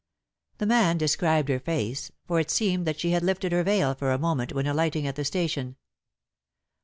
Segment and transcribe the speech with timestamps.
[0.57, 4.11] The man described her face, for it seemed that she had lifted her veil for
[4.11, 5.75] a moment when alighting at the station.